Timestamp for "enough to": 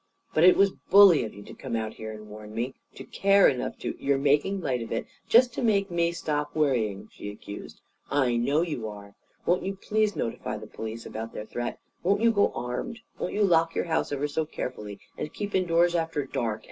3.47-3.95